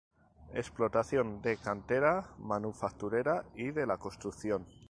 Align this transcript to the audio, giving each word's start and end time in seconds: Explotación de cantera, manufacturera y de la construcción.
Explotación 0.55 1.43
de 1.43 1.57
cantera, 1.57 2.29
manufacturera 2.39 3.45
y 3.53 3.69
de 3.69 3.85
la 3.85 3.99
construcción. 3.99 4.65